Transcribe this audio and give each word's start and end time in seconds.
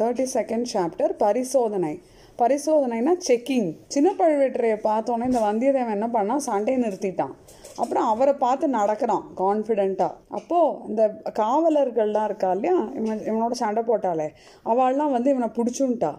Thirty 0.00 0.26
second 0.34 0.66
chapter 0.74 1.12
பரிசோதனை. 1.24 1.94
பரிசோதனைனா 2.40 3.12
checking 3.28 3.70
சின்ன 3.94 4.08
பழுவேட்டரையை 4.18 4.76
பார்த்தோன்னே 4.84 5.26
இந்த 5.30 5.40
வந்தியத்தேவன் 5.48 5.96
என்ன 5.96 6.06
பண்ணான் 6.12 6.44
சண்டையை 6.46 6.76
நிறுத்திட்டான். 6.84 7.34
அப்புறம் 7.76 8.06
அவரை 8.12 8.34
பார்த்து 8.44 8.66
நடக்கிறான் 8.68 9.26
கான்ஃபிடெண்ட்டாக 9.36 10.16
அப்போது 10.38 10.78
இந்த 10.88 11.02
காவலர்கள்லாம் 11.40 12.28
இருக்கா 12.30 12.50
இல்லையா? 12.50 12.78
இவன் 13.00 13.22
இவனோட 13.28 13.56
சண்டை 13.62 13.82
போட்டாலே 13.82 14.28
அவள்லாம் 14.64 15.14
வந்து 15.16 15.30
இவனை 15.34 15.48
பிடிச்சுன்ட்டா. 15.58 16.12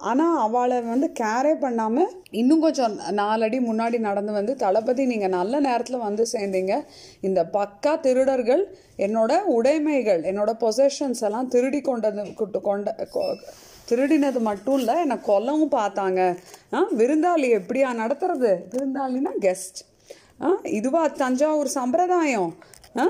ஆனால் 0.00 0.38
அவளை 0.38 0.80
வந்து 0.80 1.12
கேரே 1.20 1.58
பண்ணாமல் 1.58 2.22
இன்னும் 2.30 2.60
கொஞ்சம் 2.60 2.98
நாலடி 3.10 3.58
முன்னாடி 3.58 3.98
நடந்து 3.98 4.32
வந்து 4.32 4.56
தளபதி 4.56 5.06
நீங்கள் 5.06 5.28
நல்ல 5.28 5.60
நேரத்தில் 5.60 5.96
வந்து 5.96 6.26
சேர்ந்தீங்க. 6.32 6.84
இந்த 7.20 7.48
பக்கா 7.52 8.00
திருடர்கள் 8.00 8.76
என்னோட 8.98 9.40
உடைமைகள் 9.40 10.22
என்னோட 10.22 10.52
பொசஷன்ஸ் 10.60 11.22
எல்லாம் 11.22 11.48
திருடி 11.48 11.80
கொண்டது 11.80 12.34
கொண்ட 12.62 12.94
கொ- 13.14 13.36
திருடினது 13.90 14.40
மட்டும் 14.40 14.78
இல்லை 14.78 15.00
என்னை 15.00 15.16
கொல்லவும் 15.16 15.72
பார்த்தாங்க. 15.72 16.36
ஆ 16.72 16.86
விருந்தாளி 16.98 17.48
எப்படியா 17.58 17.88
நடத்துறது? 18.02 18.58
விருந்தாளினா 18.70 19.30
கெஸ்ட் 19.40 19.80
ஆ 20.42 20.58
இதுவா 20.62 21.06
தஞ்சாவூர் 21.06 21.66
சம்பிரதாயம். 21.66 22.54
ஆ 22.98 23.08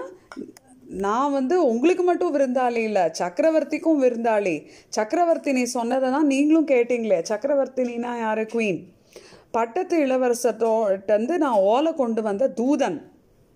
நான் 0.90 1.32
வந்து 1.32 1.66
உங்களுக்கு 1.66 2.02
மட்டும் 2.02 2.34
விருந்தாளி 2.34 2.76
இல்லை 2.76 3.02
சக்கரவர்த்திக்கும் 3.18 4.00
விருந்தாளி. 4.02 4.66
சக்கரவர்த்தினி 4.96 5.62
சொன்னதை 5.62 6.10
தான் 6.10 6.26
நீங்களும் 6.26 6.66
கேட்டீங்களே 6.66 7.22
சக்கரவர்த்தினா 7.28 8.18
யார் 8.18 8.44
குவீன் 8.44 8.80
பட்டத்து 9.50 10.06
இளவரசத்தோட்டந்து 10.06 11.36
நான் 11.38 11.58
ஓலை 11.58 11.92
கொண்டு 11.92 12.22
வந்த 12.22 12.48
தூதன் 12.48 13.00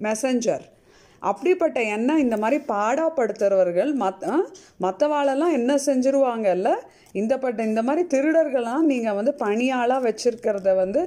மெசஞ்சர் 0.01 0.73
அப்படிப்பட்ட 1.31 1.79
எண்ணம் 1.95 2.23
இந்த 2.25 2.37
மாதிரி 2.43 2.59
பாடாப்படுத்துறவர்கள் 2.73 3.91
மத் 4.03 4.25
மற்றவாளெல்லாம் 4.85 5.57
என்ன 5.59 5.73
செஞ்சுருவாங்கல்ல? 5.87 6.71
இந்த 7.21 7.35
பட்ட 7.43 7.65
இந்த 7.71 7.83
மாதிரி 7.87 8.03
திருடர்கள்லாம் 8.13 8.87
நீங்கள் 8.93 9.17
வந்து 9.19 9.33
பணியாளாக 9.43 10.05
வச்சுருக்கிறத 10.07 10.71
வந்து 10.81 11.01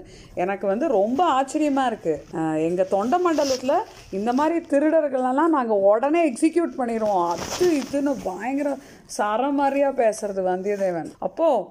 எனக்கு 0.44 0.66
வந்து 0.72 0.86
ரொம்ப 1.00 1.22
ஆச்சரியமாக 1.38 1.90
இருக்குது 1.92 2.62
எங்கள் 2.68 2.92
தொண்டை 2.94 3.18
மண்டலத்தில் 3.26 3.86
இந்த 4.18 4.34
மாதிரி 4.40 4.60
திருடர்களெல்லாம் 4.74 5.56
நாங்கள் 5.58 5.84
உடனே 5.92 6.22
எக்ஸிக்யூட் 6.30 6.78
பண்ணிடுவோம். 6.80 7.28
அது 7.34 7.68
இதுன்னு 7.82 8.14
பயங்கர 8.30 8.72
சரமாரியாக 9.18 10.00
பேசுறது 10.04 10.44
வந்தியத்தேவன். 10.52 11.12
அப்போது 11.28 11.68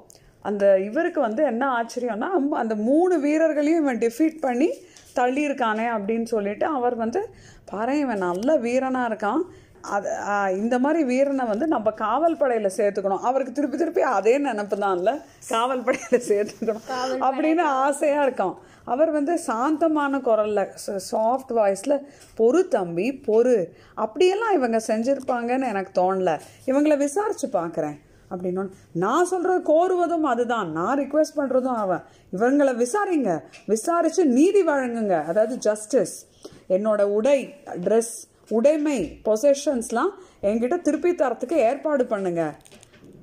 அந்த 0.49 0.65
இவருக்கு 0.89 1.21
வந்து 1.29 1.43
என்ன 1.53 1.65
ஆச்சரியம்னா 1.79 2.29
அந்த 2.63 2.75
மூணு 2.89 3.15
வீரர்களையும் 3.25 3.83
இவன் 3.85 4.03
டிஃபீட் 4.05 4.39
பண்ணி 4.45 4.69
தள்ளியிருக்கானே 5.17 5.87
அப்படின்னு 5.97 6.29
சொல்லிட்டு 6.35 6.67
அவர் 6.67 6.97
வந்து 6.97 7.35
பாரு 7.65 7.99
இவன் 7.99 8.19
நல்ல 8.19 8.57
வீரனாக 8.57 9.15
இருக்கான். 9.15 9.43
அது 9.81 10.09
இந்த 10.57 10.79
மாதிரி 10.79 11.05
வீரனை 11.05 11.45
வந்து 11.47 11.67
நம்ம 11.67 11.91
காவல் 11.91 12.37
படையில் 12.37 12.77
சேர்த்துக்கணும். 12.77 13.25
அவருக்கு 13.29 13.53
திருப்பி 13.53 13.77
திருப்பி 13.77 14.03
அதே 14.03 14.39
நினப்பு 14.39 14.77
தான்ல. 14.85 15.11
காவல் 15.49 15.83
படையில் 15.83 16.27
சேர்த்துக்கணும். 16.31 16.81
அப்படின்னு 17.29 17.61
ஆசையாக 17.61 18.31
இருக்கான். 18.31 18.57
அவர் 18.85 19.11
வந்து 19.11 19.39
சாந்தமான 19.39 20.21
குரலில் 20.21 20.69
சாஃப்ட் 21.13 21.53
வாய்ஸில் 21.55 22.03
பொறு 22.39 22.69
தம்பி 22.69 23.23
பொறு. 23.27 23.57
அப்படியெல்லாம் 23.95 24.55
இவங்க 24.55 24.81
செஞ்சுருப்பாங்கன்னு 24.87 25.69
எனக்கு 25.69 25.93
தோணல. 26.01 26.41
இவங்களை 26.67 26.97
விசாரிச்சு 26.97 27.49
பார்க்குறேன் 27.53 27.97
அப்படின்னு 28.31 28.69
நான் 28.93 29.25
சொல்கிறது 29.25 29.61
கோருவதும் 29.73 30.21
அதுதான். 30.21 30.73
நான் 30.73 30.99
ரிக்வெஸ்ட் 30.99 31.37
பண்ணுறதும் 31.37 31.77
அவன். 31.85 32.03
இவங்களை 32.33 32.87
விசாரிங்க. 32.87 33.41
விசாரித்து 33.67 34.27
நீதி 34.27 34.65
வழங்குங்க. 34.65 35.25
அதாவது 35.25 35.59
ஜஸ்டிஸ் 35.59 36.27
என்னோட 36.69 37.03
உடை 37.03 37.55
ட்ரெஸ் 37.65 38.15
உடைமை 38.49 39.21
பொசஷன்ஸ்லாம் 39.25 40.11
என்கிட்ட 40.43 40.81
திருப்பி 40.81 41.11
தரத்துக்கு 41.11 41.57
ஏற்பாடு 41.57 42.07
பண்ணுங்க. 42.07 42.55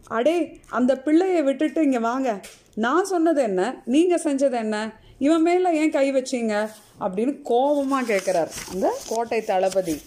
அடே 0.08 0.59
அந்த 0.70 0.98
பிள்ளையை 0.98 1.44
விட்டுட்டு 1.44 1.84
இங்கே 1.84 2.00
வாங்க. 2.00 2.40
நான் 2.76 3.06
சொன்னது 3.06 3.42
என்ன? 3.42 3.81
நீங்கள் 3.86 4.22
செஞ்சது 4.22 4.52
என்ன? 4.52 4.94
இவன் 5.18 5.42
மேலே 5.42 5.74
ஏன் 5.74 5.92
கை 5.92 6.14
வச்சீங்க? 6.14 6.70
அப்படின்னு 7.00 7.42
கோபமாக 7.44 8.16
கேட்குறார் 8.16 8.52
அந்த 8.72 8.97
கோட்டை 9.08 9.41
தளபதி. 9.41 10.02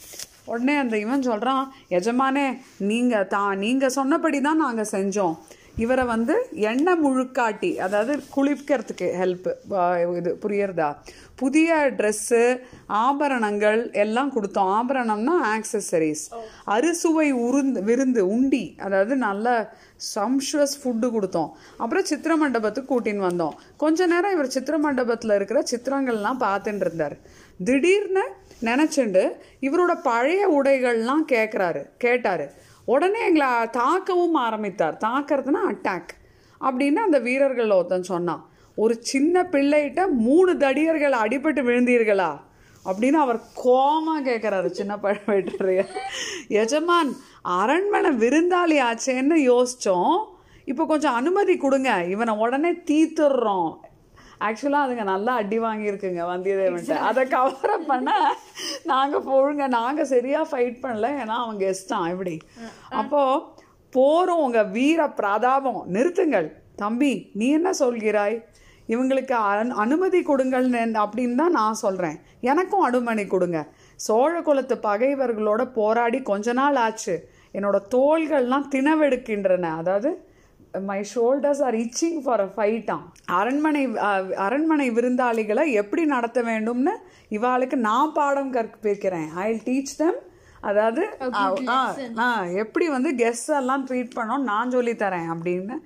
உடனே 0.53 0.75
அந்த 0.83 0.97
இவன் 1.05 1.27
சொல்கிறான் 1.29 1.65
எஜமானே 1.99 2.47
நீங்கள் 2.91 3.29
தான் 3.35 3.53
நீங்கள் 3.65 3.95
சொன்னபடி 3.99 4.41
தான் 4.49 4.63
நாங்கள் 4.65 4.93
செஞ்சோம். 4.97 5.37
இவரை 5.83 6.05
வந்து 6.15 6.35
எண்ணெய் 6.71 7.01
முழுக்காட்டி 7.05 7.71
அதாவது 7.87 8.13
குளிக்கிறதுக்கு 8.35 9.07
ஹெல்ப் 9.21 9.49
இது 10.19 10.31
புரியுறதா? 10.45 10.89
புதிய 11.41 11.71
ட்ரெஸ்ஸு 11.99 12.43
ஆபரணங்கள் 13.07 13.81
எல்லாம் 14.05 14.31
கொடுத்தோம். 14.37 14.71
ஆபரணம்னா 14.79 15.35
ஆக்சசரிஸ் 15.55 16.25
அறுசுவை 16.77 17.29
உருந்து 17.47 17.81
விருந்து 17.89 18.23
உண்டி 18.37 18.65
அதாவது 18.87 19.17
நல்ல 19.27 19.47
சம்ஷுவஸ் 20.15 20.77
ஃபுட்டு 20.81 21.09
கொடுத்தோம். 21.17 21.51
அப்புறம் 21.83 22.09
சித்திர 22.11 22.33
மண்டபத்துக்கு 22.43 22.93
கூட்டின்னு 22.93 23.29
வந்தோம். 23.31 23.57
கொஞ்ச 23.85 24.07
நேரம் 24.13 24.35
இவர் 24.37 24.55
சித்திர 24.57 24.79
மண்டபத்தில் 24.87 25.37
இருக்கிற 25.39 25.61
சித்திரங்கள்லாம் 25.73 26.43
பார்த்துட்டு 26.47 26.85
இருந்தார். 26.87 27.17
திடீர்னு 27.69 28.25
நினச்சிண்டு 28.71 29.25
இவரோட 29.67 29.93
பழைய 30.09 30.43
உடைகள்லாம் 30.59 31.27
கேட்குறாரு 31.35 31.83
கேட்டார். 32.05 32.47
உடனே 32.87 33.21
எங்களை 33.27 33.53
தாக்கவும் 33.79 34.37
ஆரம்பித்தார். 34.47 34.99
தாக்கிறதுனா 35.07 35.63
அட்டாக் 35.71 36.13
அப்படின்னு 36.61 37.01
அந்த 37.07 37.19
வீரர்கள் 37.19 37.71
ஒருத்தன் 37.71 38.11
சொன்னான். 38.13 38.43
ஒரு 38.77 38.95
சின்ன 39.01 39.43
பிள்ளைகிட்ட 39.43 40.01
மூணு 40.27 40.53
தடியர்கள் 40.55 41.15
அடிபட்டு 41.25 41.63
விழுந்தீர்களா? 41.69 42.33
அப்படின்னு 42.85 43.19
அவர் 43.25 43.41
கோமா 43.65 44.15
கேட்குறாரு 44.25 44.71
சின்ன 44.79 44.97
பழவேட்டரையர் 44.97 45.95
எஜமான் 46.49 47.11
அரண்மனை 47.43 48.11
விருந்தாளி 48.11 48.77
ஆச்சேன்னு 48.89 49.37
யோசித்தோம் 49.51 50.19
இப்போ 50.65 50.87
கொஞ்சம் 50.87 51.15
அனுமதி 51.15 51.57
கொடுங்க. 51.57 51.91
இவனை 52.05 52.35
உடனே 52.35 52.73
தீத்துடுறோம் 52.73 53.73
ஆக்சுவலாக 54.41 54.87
அதுங்க 54.87 55.03
நல்லா 55.03 55.35
அடி 55.35 55.61
வாங்கியிருக்குங்க 55.61 56.23
வந்தியத்தேவன்ட்ட. 56.23 56.91
அதை 56.91 57.27
கவர் 57.27 57.71
அப் 57.71 57.87
பண்ண 57.87 58.35
நாங்கள் 58.85 59.23
போழுங்க 59.23 59.69
நாங்கள் 59.69 60.05
சரியாக 60.05 60.45
ஃபைட் 60.51 60.75
பண்ணல 60.83 61.09
ஏன்னா 61.23 61.27
அவன் 61.27 61.57
கெஸ்டான் 61.57 62.11
இப்படி 62.11 62.39
அப்போது 62.91 63.41
போகிறோம் 63.91 64.39
உங்கள் 64.39 64.69
வீர 64.69 65.09
பிரதாபம் 65.09 65.95
நிறுத்துங்கள். 65.95 66.53
தம்பி 66.77 67.31
நீ 67.35 67.51
என்ன 67.51 67.71
சொல்கிறாய்? 67.79 68.45
இவங்களுக்கு 68.89 69.33
அனு- 69.33 69.69
அனுமதி 69.69 70.23
கொடுங்கள் 70.23 70.71
அப்படின்னு 70.71 71.35
தான் 71.35 71.51
நான் 71.51 71.75
சொல்கிறேன் 71.75 72.19
எனக்கும் 72.41 72.81
அனுமதி 72.81 73.27
கொடுங்க. 73.27 73.67
சோழ 73.97 74.43
குலத்து 74.43 74.75
பகைவர்களோட 74.75 75.73
போராடி 75.73 76.23
கொஞ்ச 76.23 76.53
நாள் 76.53 76.75
ஆச்சு. 76.75 77.29
என்னோட 77.55 77.79
தோள்கள்லாம் 77.95 78.69
தினவெடுக்கின்றன 78.71 79.63
அதாவது 79.63 80.26
my 80.81 81.05
shoulders 81.15 81.63
are 81.63 81.75
itching 81.75 82.21
for 82.25 82.41
a 82.41 82.53
ஃபைட்டாம் 82.57 83.05
அரண்மனை 83.27 83.95
அரண்மனை 84.35 84.91
விருந்தாளிகளை 84.91 85.73
எப்படி 85.73 86.05
நடத்த 86.05 86.43
வேண்டும்னு 86.43 86.91
இவாளுக்கு 87.31 87.75
நான் 87.75 88.13
பாடம் 88.13 88.53
கற்பிக்கிறேன் 88.53 89.29
ஐ 89.35 89.61
டீச் 89.67 89.97
தம் 89.97 90.19
அதாவது 90.61 91.03
எப்படி 92.53 92.89
வந்து 92.89 93.15
கெஸ்ட் 93.15 93.51
எல்லாம் 93.57 93.87
ட்ரீட் 93.87 94.17
பண்ணோம் 94.17 94.39
நான் 94.39 94.71
சொல்லி 94.71 94.93
தரேன் 94.93 95.29
அப்படின்னு 95.35 95.77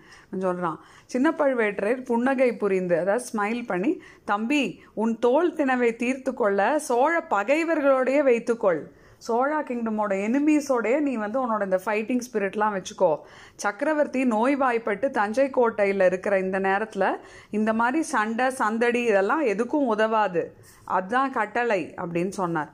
சொல்றான். 0.41 0.79
சின்ன 1.07 1.31
பழுவேட்டரையர் 1.31 2.03
புன்னகை 2.03 2.57
புரிந்து 2.57 2.99
அதாவது 2.99 3.25
ஸ்மைல் 3.33 3.67
பண்ணி 3.67 4.01
தம்பி 4.25 4.81
உன் 4.95 5.19
தோல் 5.19 5.55
தினவை 5.55 5.97
தீர்த்து 5.97 6.35
கொள்ள 6.35 6.79
சோழ 6.79 7.27
பகைவர்களோடையே 7.31 8.23
வைத்துக்கொள் 8.23 8.93
சோழா 9.29 9.61
கிங்டமோட 9.63 10.13
எனிமீஸோடய 10.27 11.01
நீ 11.01 11.17
வந்து 11.17 11.39
உன்னோட 11.43 11.65
இந்த 11.65 11.81
ஃபைட்டிங் 11.85 12.21
ஸ்பிரிட்லாம் 12.27 12.75
வச்சுக்கோ. 12.77 13.19
சக்கரவர்த்தி 13.57 14.25
நோய்வாய்ப்பட்டு 14.25 15.11
தஞ்சை 15.11 15.51
கோட்டையில் 15.51 16.01
இருக்கிற 16.01 16.39
இந்த 16.39 16.59
நேரத்தில் 16.59 17.19
இந்த 17.51 17.73
மாதிரி 17.73 18.03
சண்டை 18.03 18.51
சந்தடி 18.51 19.03
இதெல்லாம் 19.03 19.47
எதுக்கும் 19.47 19.87
உதவாது. 19.87 20.55
அதுதான் 20.85 21.33
கட்டளை 21.33 21.95
அப்படின்னு 21.97 22.29
சொன்னார். 22.29 22.73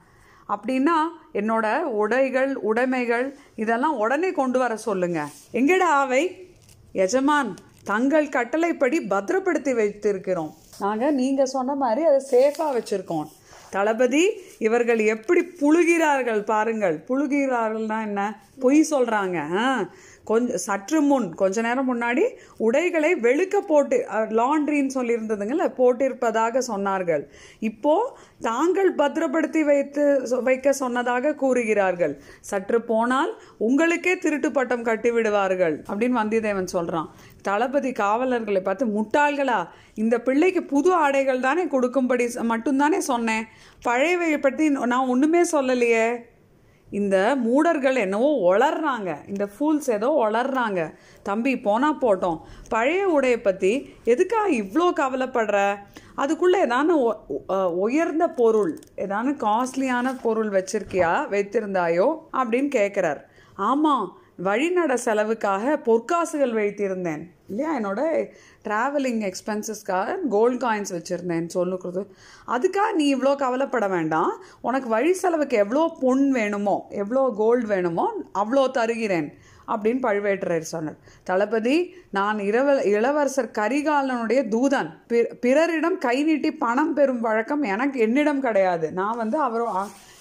அப்படின்னா 0.48 0.98
என்னோட 1.32 1.80
உடைகள் 1.82 2.54
உடைமைகள் 2.54 3.36
இதெல்லாம் 3.54 3.98
உடனே 3.98 4.32
கொண்டு 4.32 4.58
வர 4.58 4.76
சொல்லுங்க. 4.76 5.26
எங்கடா 5.52 5.92
அவை? 6.02 6.48
எஜமான் 6.92 7.54
தங்கள் 7.84 8.28
கட்டளைப்படி 8.28 9.00
பத்திரப்படுத்தி 9.00 9.72
வைத்திருக்கிறோம். 9.72 10.52
நாங்கள் 10.78 11.14
நீங்கள் 11.14 11.46
சொன்ன 11.46 11.74
மாதிரி 11.74 12.06
அதை 12.06 12.20
சேஃபாக 12.30 12.76
வச்சுருக்கோம். 12.78 13.26
தளபதி 13.76 14.24
இவர்கள் 14.58 15.00
எப்படி 15.14 15.42
புழுகிறார்கள் 15.60 16.42
பாருங்கள். 16.44 16.96
புழுகிறார்கள்னா 17.08 17.98
என்ன? 18.06 18.20
பொய் 18.60 18.78
சொல்கிறாங்க 18.90 19.38
கொஞ்சம் 20.26 20.56
சற்று 20.56 21.00
முன் 21.00 21.34
கொஞ்ச 21.34 21.62
நேரம் 21.62 21.88
முன்னாடி 21.94 22.30
உடைகளை 22.56 23.14
வெளுக்க 23.14 23.56
போட்டு 23.56 24.06
லாண்ட்ரின்னு 24.08 24.90
சொல்லியிருந்ததுங்கள 24.94 25.74
போட்டிருப்பதாக 25.74 26.62
சொன்னார்கள். 26.68 27.22
இப்போ 27.58 28.18
தாங்கள் 28.40 28.92
பத்திரப்படுத்தி 28.92 29.64
வைத்து 29.64 30.20
சொ- 30.22 30.42
வைக்க 30.42 30.72
சொன்னதாக 30.72 31.34
கூறுகிறார்கள். 31.34 32.22
சற்று 32.40 32.82
போனால் 32.82 33.40
உங்களுக்கே 33.58 34.18
திருட்டு 34.18 34.50
பட்டம் 34.50 34.82
கட்டி 34.82 35.10
விடுவார்கள் 35.10 35.82
அப்படின்னு 35.88 36.18
வந்தியத்தேவன் 36.22 36.66
சொல்றான். 36.72 37.06
தளபதி 37.42 37.92
காவலர்களை 37.92 38.60
பார்த்து 38.60 38.86
முட்டாள்களா 38.86 39.68
இந்த 39.94 40.20
பிள்ளைக்கு 40.20 40.62
புது 40.62 40.92
ஆடைகள் 40.92 41.40
தானே 41.40 41.66
கொடுக்கும்படி 41.66 42.24
மட்டும்தானே 42.24 42.98
சொன்னேன். 42.98 43.44
பழையவை 43.84 44.38
பற்றி 44.38 44.68
நான் 44.68 45.06
ஒன்றுமே 45.06 45.42
சொல்லலையே. 45.52 46.34
இந்த 46.90 47.36
மூடர்கள் 47.36 47.96
என்னவோ 47.96 48.54
ஒளர்றாங்க 48.54 49.16
இந்த 49.28 49.48
ஃபூல்ஸ் 49.58 49.90
ஏதோ 49.90 50.28
ஒளர்றாங்க 50.28 50.94
தம்பி 51.22 51.60
போனால் 51.60 51.98
போட்டோம். 51.98 52.40
பழைய 52.68 53.18
உடையை 53.20 53.36
பற்றி 53.36 53.94
எதுக்காக 54.04 54.50
இவ்வளோ 54.50 54.92
கவலைப்படுற? 54.96 55.76
அதுக்குள்ளே 56.14 56.64
ஏதான 56.64 57.14
ஒ- 57.48 57.66
உயர்ந்த 57.66 58.28
பொருள் 58.28 58.78
ஏதான 58.96 59.36
காஸ்ட்லியான 59.36 60.20
பொருள் 60.22 60.50
வச்சிருக்கியா 60.50 61.28
வைத்திருந்தாயோ 61.30 62.18
அப்படின்னு 62.32 62.70
கேட்குறார் 62.74 63.20
ஆமாம் 63.54 64.18
வழிநட 64.44 64.94
செலவுக்காக 65.04 65.76
பொற்காசுகள் 65.84 66.54
வைத்திருந்தேன் 66.58 67.22
இல்லையா? 67.48 67.70
என்னோட 67.78 68.00
ட்ராவலிங் 68.66 69.22
எக்ஸ்பென்சஸ்க்காக 69.28 70.16
கோல்ட் 70.28 70.62
காயின்ஸ் 70.62 70.92
வச்சுருந்தேன் 70.96 71.46
சொல்லுக்கிறது 71.54 72.02
அதுக்காக 72.54 72.92
நீ 72.92 73.06
இவ்வளோ 73.14 73.32
கவலைப்பட 73.36 73.88
வேண்டாம். 73.88 74.32
உனக்கு 74.60 74.88
வழி 74.88 75.12
செலவுக்கு 75.12 75.56
எவ்வளோ 75.56 75.96
பொன் 76.00 76.30
வேணுமோ 76.30 76.76
எவ்வளோ 77.02 77.32
கோல்டு 77.36 77.66
வேணுமோ 77.66 78.06
அவ்வளோ 78.34 78.64
தருகிறேன் 78.70 79.28
அப்படின்னு 79.68 80.00
பழுவேட்டரையர் 80.02 80.72
சொன்னார். 80.74 80.98
தளபதி 81.24 81.76
நான் 82.10 82.38
இரவ 82.38 82.84
இளவரசர் 82.84 83.50
கரிகாலனுடைய 83.60 84.40
தூதன். 84.54 84.90
பிறரிடம் 85.40 85.98
கை 85.98 86.22
நீட்டி 86.24 86.52
பணம் 86.52 86.94
பெறும் 86.94 87.20
வழக்கம் 87.20 87.62
எனக்கு 87.62 88.00
என்னிடம் 88.00 88.40
கிடையாது. 88.40 88.92
நான் 88.92 89.16
வந்து 89.16 89.38
அவரோ 89.38 89.68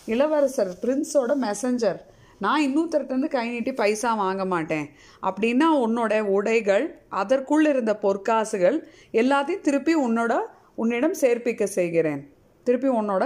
இளவரசர் 0.06 0.74
பிரின்ஸோட 0.82 1.34
மெசஞ்சர் 1.48 2.02
நான் 2.40 2.64
இன்னொருத்தர்கிட்ட 2.64 3.28
கை 3.28 3.50
நீட்டி 3.50 3.74
பைசா 3.74 4.14
வாங்க 4.14 4.46
மாட்டேன். 4.46 4.90
அப்படின்னா 5.22 5.68
உன்னோட 5.86 6.22
உடைகள் 6.22 7.00
அதற்குள் 7.10 7.66
இருந்த 7.66 8.00
பொற்காசுகள் 8.02 8.78
எல்லாத்தையும் 9.12 9.66
திருப்பி 9.68 9.96
உன்னோட 9.96 10.34
உன்னிடம் 10.76 11.16
சேர்ப்பிக்க 11.22 11.64
செய்கிறேன். 11.64 12.34
திருப்பி 12.64 12.88
உன்னோட 12.88 13.24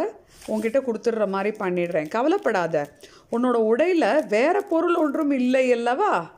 உன்கிட்ட 0.47 0.79
கொடுத்துடுற 0.87 1.27
மாதிரி 1.27 1.57
பண்ணிடுறேன். 1.57 2.07
கவலைப்படாத. 2.07 2.87
உன்னோட 3.31 3.57
உடையில 3.71 4.27
வேற 4.27 4.61
பொருள் 4.61 4.95
ஒன்றும் 4.95 5.31
இல்லை 5.31 5.71
அல்லவா? 5.71 6.37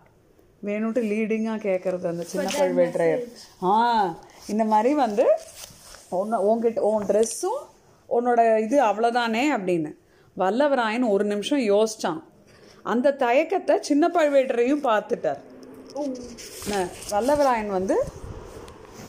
வேணும்ட்டு 0.63 1.01
லீடிங்காக 1.11 1.59
கேட்குறது 1.67 2.07
அந்த 2.07 2.23
சின்ன 2.23 2.49
பழுவேற்றையர் 2.59 3.23
ஆ 3.63 3.75
இந்த 4.47 4.63
மாதிரி 4.63 4.93
வந்து 4.93 5.25
உன்னை 6.09 6.39
உன்கிட்ட 6.39 6.79
உன் 6.79 7.05
ட்ரெஸ்ஸும் 7.05 7.61
உன்னோட 8.09 8.59
இது 8.59 8.83
அவ்வளோதானே 8.83 9.43
அப்படின்னு. 9.57 9.91
வல்லவராயன் 10.37 11.09
ஒரு 11.09 11.23
நிமிஷம் 11.23 11.59
யோசிச்சான். 11.59 12.21
அந்த 12.83 13.15
தயக்கத்தை 13.19 13.77
சின்ன 13.81 14.07
பழுவேட்டரையும் 14.07 14.83
பார்த்துட்டார். 14.83 15.37
வல்லவராயன் 17.11 17.67
வந்து 17.67 18.03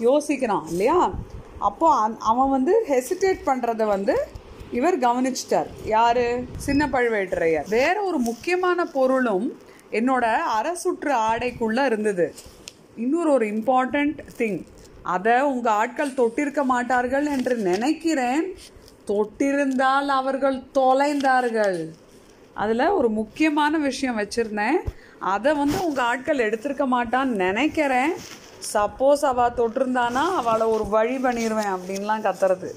யோசிக்கிறான் 0.00 0.66
இல்லையா? 0.68 1.14
அப்போ 1.58 2.08
அந்- 2.08 2.16
அவன் 2.18 2.50
வந்து 2.50 2.84
ஹெசிடேட் 2.88 3.38
பண்ணுறத 3.46 3.84
வந்து 3.84 4.26
இவர் 4.72 4.98
கவனிச்சிட்டார். 4.98 5.66
யார்? 5.84 6.40
சின்ன 6.56 6.86
பழுவேட்டரையர். 6.86 7.68
வேற 7.68 8.02
ஒரு 8.02 8.18
முக்கியமான 8.18 8.84
பொருளும் 8.84 9.58
என்னோட 9.90 10.36
அரசுற்று 10.36 11.14
ஆடைக்குள்ளே 11.14 11.84
இருந்தது. 11.84 12.34
இன்னொரு 12.96 13.32
ஒரு 13.32 13.46
இம்பார்ட்டண்ட் 13.46 14.18
திங் 14.38 14.64
அதை 15.02 15.40
உங்கள் 15.40 15.72
ஆட்கள் 15.72 16.10
தொட்டிருக்க 16.10 16.62
மாட்டார்கள் 16.62 17.26
என்று 17.26 17.56
நினைக்கிறேன். 17.56 18.54
தொட்டிருந்தால் 19.06 20.06
அவர்கள் 20.06 20.62
தொலைந்தார்கள். 20.74 21.94
அதில் 22.54 22.88
ஒரு 22.88 23.08
முக்கியமான 23.08 23.78
விஷயம் 23.78 24.18
வச்சுருந்தேன். 24.18 24.88
அதை 25.18 25.54
வந்து 25.54 25.86
உங்கள் 25.86 26.04
ஆட்கள் 26.04 26.38
எடுத்திருக்க 26.38 26.86
மாட்டான்னு 26.92 27.24
நினைக்கிறேன். 27.24 28.12
சப்போஸ் 28.74 29.24
அவள் 29.24 29.50
தொட்டிருந்தானா 29.50 30.34
அவளை 30.34 30.66
ஒரு 30.66 30.86
வழி 30.86 31.16
பண்ணிடுவேன் 31.16 31.78
அப்படின்லாம் 31.78 32.24
கத்துறது. 32.26 32.70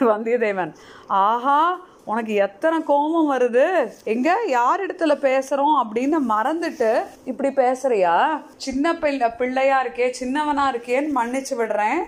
வந்தியத்தேவன் 0.00 0.74
ஆஹா 1.06 1.90
உனக்கு 2.04 2.34
எத்தனை 2.34 2.82
கோபம் 2.82 3.32
வருது? 3.32 3.92
எங்க? 4.04 4.44
யார் 4.46 4.86
இடத்துல 4.86 5.08
பேசுறோம்? 5.08 5.82
அப்படின்னு 5.82 6.16
மறந்துட்டு 6.28 7.02
இப்படி 7.24 7.48
பேசுறியா? 7.48 8.42
சின்ன 8.56 8.98
பிள்ளை 8.98 9.30
பிள்ளையா 9.30 9.84
இருக்கே 9.84 10.14
சின்னவனா 10.20 10.70
இருக்கேன்னு 10.72 11.10
மன்னிச்சு 11.14 11.54
விடுறேன். 11.58 12.04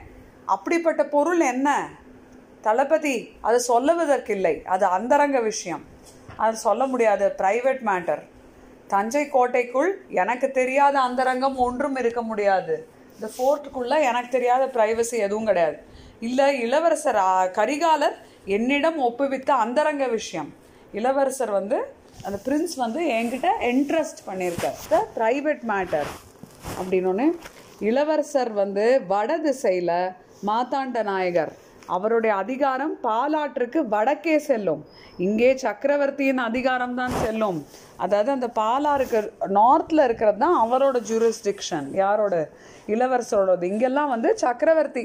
அப்படிப்பட்ட 0.47 1.05
பொருள் 1.05 1.41
என்ன? 1.41 1.89
தளபதி 2.61 3.29
அது 3.41 3.63
சொல்லுவதற்கில்லை. 3.69 4.63
அது 4.63 4.87
அந்தரங்க 4.87 5.41
விஷயம். 5.41 5.93
அது 6.37 6.57
சொல்ல 6.57 6.87
முடியாது. 6.87 7.27
பிரைவேட் 7.39 7.83
மேட்டர் 7.91 8.23
தஞ்சை 8.89 9.29
கோட்டைக்குள் 9.29 9.91
எனக்கு 10.23 10.51
தெரியாத 10.51 10.97
அந்தரங்கம் 11.01 11.57
ஒன்றும் 11.57 11.97
இருக்க 11.97 12.23
முடியாது. 12.23 12.89
இந்த 13.15 13.29
ஃபோர்ட்டுக்குள்ளே 13.35 13.99
எனக்கு 14.11 14.29
தெரியாத 14.29 14.65
ப்ரைவசி 14.77 15.17
எதுவும் 15.27 15.45
கிடையாது. 15.45 15.77
இல்லை 16.21 16.47
இளவரசர் 16.61 17.21
கரிகாலர் 17.59 18.17
என்னிடம் 18.45 18.99
ஒப்புவித்த 19.09 19.51
அந்தரங்க 19.65 20.07
விஷயம். 20.07 20.55
இளவரசர் 20.93 21.51
வந்து 21.51 21.79
அந்த 22.27 22.39
பிரின்ஸ் 22.47 22.77
வந்து 22.77 23.01
என்கிட்ட 23.19 23.49
இன்ட்ரெஸ்ட் 23.73 24.23
பண்ணியிருக்கார். 24.27 24.79
த 24.89 25.07
ப்ரைவேட் 25.17 25.65
மேட்டர் 25.73 26.11
அப்படின்னு 26.79 27.27
இளவரசர் 27.89 28.53
வந்து 28.53 28.85
வட 29.07 29.39
திசையில் 29.39 29.97
மாத்தாண்ட 30.49 31.03
நாயகர். 31.03 31.53
அவருடைய 31.97 32.37
அதிகாரம் 32.37 32.95
பாலாற்றுக்கு 33.07 33.81
வடக்கே 33.95 34.37
செல்லும். 34.39 34.85
இங்கே 35.17 35.51
சக்கரவர்த்தியின் 35.65 36.39
அதிகாரம் 36.39 36.95
தான் 36.95 37.15
செல்லும். 37.25 37.59
அதாவது 37.97 38.31
அந்த 38.31 38.49
பாலாறுக்கு 38.61 39.21
நார்த்தில் 39.59 40.05
இருக்கிறது 40.05 40.39
தான் 40.39 40.57
அவரோட 40.65 40.97
ஜூரிஸ்டிக்ஷன் 41.11 41.89
யாரோட? 41.95 42.35
இளவரசரோடது. 42.95 43.63
இங்கெல்லாம் 43.63 44.13
வந்து 44.15 44.37
சக்கரவர்த்தி. 44.37 45.05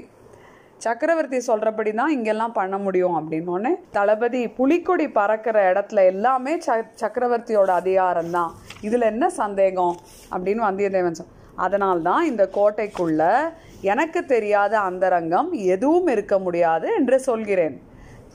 சக்கரவர்த்தி 0.85 1.39
சொல்கிறபடி 1.47 1.91
தான் 1.91 2.13
இங்கெல்லாம் 2.15 2.53
பண்ண 2.57 2.77
முடியும் 2.77 3.15
அப்படின்னோடனே 3.19 3.71
தளபதி 3.91 4.47
புலிக்கொடி 4.59 5.07
பறக்கிற 5.17 5.57
இடத்துல 5.71 6.05
எல்லாமே 6.11 6.53
ச 6.67 6.77
சக்கரவர்த்தியோட 7.01 7.71
அதிகாரம் 7.81 8.31
தான் 8.37 8.51
இதில் 8.81 9.09
என்ன 9.13 9.29
சந்தேகம்? 9.29 9.97
அப்படின்னு 10.31 10.63
வந்தியத்தேவன் 10.67 11.19
சொல் 11.19 11.35
அதனால்தான் 11.65 12.23
இந்த 12.31 12.43
கோட்டைக்குள்ள 12.57 13.23
எனக்கு 13.91 14.19
தெரியாத 14.33 14.73
அந்தரங்கம் 14.89 15.49
எதுவும் 15.73 16.09
இருக்க 16.13 16.35
முடியாது 16.45 16.87
என்று 16.99 17.17
சொல்கிறேன். 17.29 17.75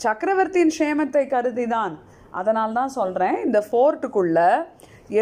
சக்கரவர்த்தியின் 0.04 0.74
க்ஷேமத்தை 0.76 1.24
கருதிதான். 1.34 1.94
அதனால் 2.38 2.76
தான் 2.78 2.92
சொல்கிறேன் 2.98 3.36
இந்த 3.46 3.58
ஃபோர்ட்டுக்குள்ள 3.66 4.38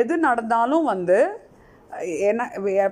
எது 0.01 0.15
நடந்தாலும் 0.27 0.87
வந்து 0.93 1.19
என்ன 2.29 2.43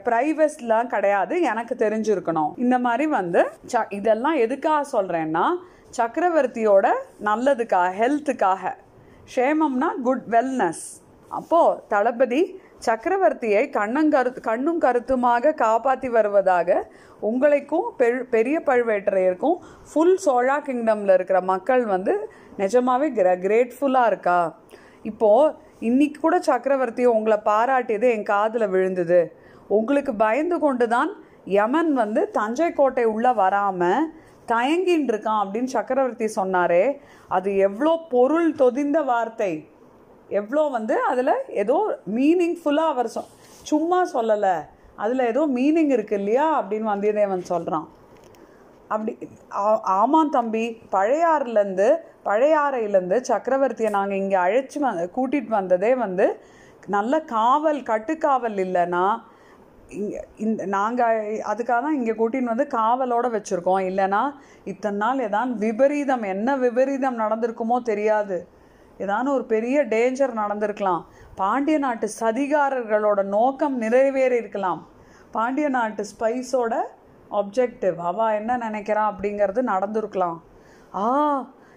ப்ரைவஸ்லாம் 0.08 0.90
கிடையாது 0.94 1.34
எனக்கு 1.50 1.74
தெரிஞ்சிருக்கணும். 1.84 2.50
இந்த 2.64 2.76
மாதிரி 2.86 3.04
வந்து 3.18 3.42
ச 3.72 3.84
இதெல்லாம் 3.98 4.38
எதுக்காக 4.44 4.82
சொல்கிறேன்னா 4.94 5.44
சக்கரவர்த்தியோட 5.98 6.86
நல்லதுக்காக 7.28 7.94
ஹெல்த்துக்காக. 8.00 8.72
க்ஷேமம்னா 9.32 9.88
குட் 10.08 10.26
வெல்னஸ். 10.34 10.84
அப்போது 11.38 11.80
தளபதி 11.94 12.42
சக்கரவர்த்தியை 12.86 13.62
கண்ணங்கரு 13.78 14.30
கண்ணும் 14.48 14.82
கருத்துமாக 14.84 15.52
காப்பாற்றி 15.62 16.08
வருவதாக 16.16 16.78
உங்களுக்கும் 17.28 17.88
பெரிய 18.34 18.56
பழுவேட்டரையருக்கும் 18.68 19.56
ஃபுல் 19.88 20.18
சோழா 20.26 20.56
கிங்டமில் 20.68 21.14
இருக்கிற 21.16 21.40
மக்கள் 21.52 21.84
வந்து 21.94 22.14
நிஜமாவே 22.62 23.08
கிர 23.18 23.28
கிரேட்ஃபுல்லாக 23.44 24.10
இருக்கா? 24.12 24.38
இப்போது 25.10 25.52
இன்னைக்கு 25.88 26.18
கூட 26.20 26.36
சக்கரவர்த்தி 26.48 27.04
உங்களை 27.16 27.38
பாராட்டியது 27.50 28.06
என் 28.14 28.30
காதில் 28.32 28.72
விழுந்தது. 28.74 29.20
உங்களுக்கு 29.78 30.12
பயந்து 30.14 30.56
கொண்டு 30.58 30.86
தான் 30.88 31.10
யமன் 31.58 31.92
வந்து 31.92 32.22
தஞ்சை 32.38 32.70
கோட்டை 32.78 33.04
உள்ளே 33.14 33.32
வராமல் 33.42 34.08
தயங்கின்னு 34.52 35.10
இருக்கான் 35.12 35.42
அப்படின்னு 35.42 35.70
சக்கரவர்த்தி 35.76 36.28
சொன்னாரே. 36.40 36.84
அது 37.36 37.50
எவ்வளோ 37.66 37.92
பொருள் 38.14 38.48
தொதிந்த 38.62 39.00
வார்த்தை. 39.10 39.52
எவ்வளோ 40.30 40.62
வந்து 40.68 40.94
அதில் 41.04 41.32
ஏதோ 41.54 41.76
மீனிங்ஃபுல்லாக 42.14 42.92
அவர் 42.92 43.14
சொ 43.14 43.22
சும்மா 43.66 43.98
சொல்லலை. 44.12 44.54
அதில் 44.96 45.28
ஏதோ 45.28 45.42
மீனிங் 45.54 45.90
இருக்கு 45.90 46.14
இல்லையா 46.16 46.46
அப்படின்னு 46.58 46.92
வந்தியத்தேவன் 46.92 47.50
சொல்கிறான் 47.50 47.86
அப்படி 48.88 49.12
ஆ- 49.60 49.80
ஆமாம் 49.94 50.30
தம்பி 50.30 50.62
பழையாறுலேருந்து 50.92 51.88
பழையாறையிலேருந்து 52.24 53.18
சக்கரவர்த்தியை 53.28 53.90
நாங்கள் 53.90 54.16
இங்கே 54.16 54.36
அழைச்சி 54.36 54.78
வ 54.78 54.86
கூட்டிகிட்டு 55.14 55.52
வந்ததே 55.52 55.94
வந்து 55.96 56.26
நல்ல 56.88 57.20
காவல் 57.30 57.80
கட்டுக்காவல் 57.82 58.58
இல்லைன்னா 58.64 59.04
இங்கே 59.90 60.18
இந்த 60.38 60.62
நாங்கள் 60.70 61.16
அதுக்காக 61.50 61.80
தான் 61.80 61.96
இங்கே 61.96 62.12
கூட்டின்னு 62.12 62.52
வந்து 62.52 62.66
காவலோடு 62.74 63.28
வச்சுருக்கோம். 63.32 63.82
இல்லைன்னா 63.88 64.20
இத்தனை 64.64 64.98
நாள் 64.98 65.22
ஏதான் 65.26 65.52
விபரீதம் 65.62 66.24
என்ன 66.30 66.56
விபரீதம் 66.56 67.20
நடந்திருக்குமோ 67.20 67.78
தெரியாது. 67.82 68.36
ஏதான 69.04 69.26
ஒரு 69.36 69.44
பெரிய 69.52 69.76
டேஞ்சர் 69.94 70.32
நடந்திருக்கலாம். 70.42 71.02
பாண்டிய 71.40 71.76
நாட்டு 71.84 72.06
சதிகாரர்களோட 72.20 73.20
நோக்கம் 73.36 73.76
நிறைவேறி 73.84 74.36
இருக்கலாம். 74.42 74.80
பாண்டிய 75.36 75.68
நாட்டு 75.76 76.04
ஸ்பைஸோட 76.12 76.74
ஆப்ஜெக்டிவ் 77.40 77.98
அவா 78.10 78.26
என்ன 78.40 78.52
நினைக்கிறான் 78.66 79.10
அப்படிங்கிறது 79.12 79.62
நடந்திருக்கலாம். 79.72 80.38
ஆ 81.02 81.04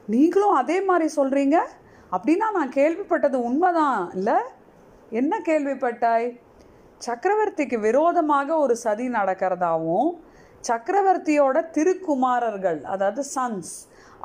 நீங்களும் 0.08 0.56
அதே 0.62 0.78
மாதிரி 0.90 1.08
சொல்கிறீங்க 1.20 1.58
அப்படின்னா 2.16 2.48
நான் 2.58 2.74
கேள்விப்பட்டது 2.80 3.38
உண்மைதான். 3.50 4.02
இல்லை 4.18 4.38
என்ன 5.20 5.34
கேள்விப்பட்டாய்? 5.50 6.28
சக்கரவர்த்திக்கு 7.08 7.78
விரோதமாக 7.88 8.50
ஒரு 8.58 8.76
சதி 8.84 9.06
நடக்கிறதாவும் 9.18 10.12
சக்கரவர்த்தியோட 10.68 11.58
திருக்குமாரர்கள் 11.76 12.80
அதாவது 12.94 13.24
சன்ஸ் 13.36 13.74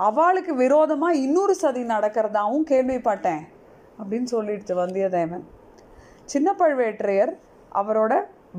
அவளுக்கு 0.06 0.52
விரோதமாக 0.54 1.20
இன்னொரு 1.24 1.54
சதி 1.54 1.82
நடக்கிறதாவும் 1.82 2.66
கேள்விப்பட்டேன் 2.72 3.42
அப்படின்னு 4.00 4.28
சொல்லிடுச்சு 4.34 4.74
வந்தியத்தேவன். 4.82 5.44
சின்ன 6.24 6.48
பழுவேற்றையர் 6.58 7.32
அவரோட 7.72 8.12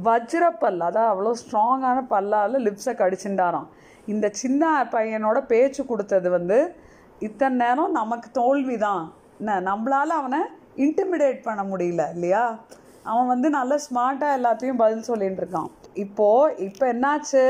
வஜ்ரப்பல் 0.08 0.80
அதான் 0.88 1.10
அவ்வளோ 1.12 1.32
ஸ்ட்ராங்கான 1.42 1.98
பல்லால் 2.14 2.58
லிப்ஸை 2.66 2.94
கடிச்சுட்டாராம் 3.02 3.70
இந்த 4.06 4.26
சின்ன 4.42 4.64
பையனோட 4.92 5.38
பேச்சு 5.52 5.82
கொடுத்தது 5.86 6.30
வந்து 6.30 6.58
இத்தனை 7.28 7.56
நேரம் 7.62 7.98
நமக்கு 8.00 8.28
தோல்வி 8.32 8.78
தான் 8.78 9.04
என்ன 9.40 9.58
நம்மளால் 9.70 10.14
அவனை 10.20 10.40
இன்டிமிடேட் 10.86 11.40
பண்ண 11.42 11.62
முடியல 11.64 12.04
இல்லையா? 12.16 12.44
அவன் 13.04 13.28
வந்து 13.28 13.48
நல்ல 13.50 13.74
ஸ்மார்ட்டாக 13.86 14.38
எல்லாத்தையும் 14.40 14.82
பதில் 14.84 15.08
சொல்லிகிட்டு 15.10 15.42
இருக்கான். 15.44 15.70
இப்போது 16.04 16.56
இப்போ 16.68 16.86
என்னாச்சு? 16.94 17.44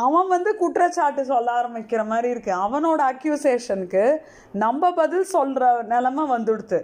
அவன் 0.00 0.28
வந்து 0.28 0.56
குற்றச்சாட்டு 0.56 1.24
சொல்ல 1.24 1.52
ஆரம்பிக்கிற 1.52 2.06
மாதிரி 2.06 2.28
இருக்கு. 2.28 2.52
அவனோட 2.64 3.00
அக்யூசேஷனுக்கு 3.12 4.16
நம்ம 4.52 4.92
பதில் 4.92 5.22
சொல்கிற 5.22 5.82
நிலமை 5.82 6.24
வந்துடுத்து. 6.30 6.78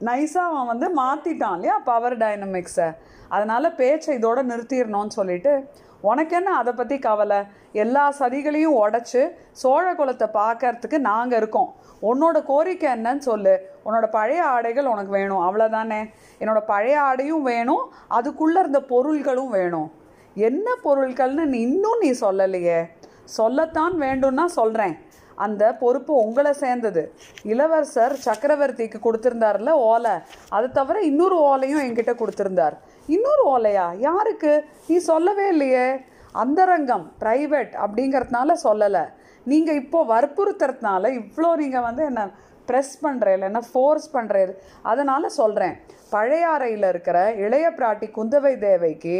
நைஸாக 0.00 0.50
அவன் 0.50 0.66
வந்து 0.66 0.86
மாற்றிட்டான் 1.00 1.54
இல்லையா 1.54 1.78
பவர் 1.78 2.16
டைனமிக்ஸை 2.18 2.88
அதனால் 3.28 3.74
பேச்சை 3.74 4.18
இதோட 4.18 4.40
நிறுத்திடணும்னு 4.50 5.06
சொல்லிட்டு 5.06 5.52
உனக்கு 6.00 6.36
என்ன 6.36 6.50
அதை 6.50 6.72
பற்றி 6.72 6.98
கவலை? 6.98 7.40
எல்லா 7.72 8.04
சதிகளையும் 8.18 8.78
உடச்சி 8.84 9.20
சோழ 9.52 9.94
குலத்தை 9.94 10.26
பார்க்கறதுக்கு 10.34 10.98
நாங்கள் 10.98 11.38
இருக்கோம். 11.38 11.70
உன்னோட 12.02 12.44
கோரிக்கை 12.44 12.88
என்னன்னு 12.92 13.24
சொல்லு. 13.28 13.54
உன்னோட 13.84 14.06
பழைய 14.06 14.44
ஆடைகள் 14.44 14.86
உனக்கு 14.86 15.10
வேணும். 15.10 15.42
அவ்வளோதானே 15.46 16.00
என்னோட 16.38 16.60
பழைய 16.66 17.00
ஆடையும் 17.00 17.42
வேணும். 17.42 17.84
அதுக்குள்ளே 18.08 18.60
இருந்த 18.60 18.80
பொருள்களும் 18.82 19.50
வேணும். 19.50 19.90
என்ன 20.34 20.76
பொருட்கள்னு 20.84 21.44
நீ 21.44 21.60
இன்னும் 21.60 22.02
நீ 22.02 22.10
சொல்லலையே. 22.20 22.80
சொல்லத்தான் 23.24 23.94
வேண்டும்னா 24.00 24.44
சொல்கிறேன் 24.44 24.94
அந்த 25.36 25.74
பொறுப்பு 25.74 26.12
உங்களை 26.14 26.52
சேர்ந்தது. 26.52 27.12
இளவரசர் 27.42 28.14
சக்கரவர்த்திக்கு 28.24 28.98
கொடுத்துருந்தார்ல 29.06 29.68
ஓலை. 29.68 30.14
அது 30.50 30.72
தவிர 30.72 31.00
இன்னொரு 31.00 31.36
ஓலையும் 31.50 31.82
என்கிட்ட 31.84 32.14
கொடுத்துருந்தார். 32.14 32.76
இன்னொரு 33.06 33.44
ஓலையா? 33.54 33.98
யாருக்கு? 33.98 34.64
நீ 34.86 34.96
சொல்லவே 34.96 35.48
இல்லையே. 35.48 35.86
அந்தரங்கம் 36.32 37.12
ப்ரைவேட் 37.20 37.72
அப்படிங்கிறதுனால 37.84 38.52
சொல்லலை. 38.66 39.04
நீங்கள் 39.44 39.74
இப்போது 39.74 40.10
வற்புறுத்துறதுனால 40.12 41.10
இவ்வளோ 41.20 41.56
நீங்கள் 41.56 41.82
வந்து 41.82 42.04
என்ன 42.04 42.30
ப்ரெஸ் 42.68 42.94
பண்ணுறேன் 43.02 43.46
என்ன 43.48 43.62
ஃபோர்ஸ் 43.72 44.08
பண்ணுறது 44.12 44.52
அதனால் 44.82 45.28
சொல்கிறேன் 45.28 45.80
பழையாறையில் 46.12 46.88
இருக்கிற 46.88 47.32
இளைய 47.34 47.70
பிராட்டி 47.70 48.06
குந்தவை 48.16 48.58
தேவைக்கு 48.58 49.16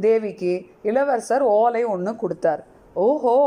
தேவிக்கு 0.00 0.66
இளவரசர் 0.82 1.42
ஓலை 1.42 1.84
ஒன்று 1.84 2.16
கொடுத்தார். 2.16 2.64
ஓஹோ 2.94 3.38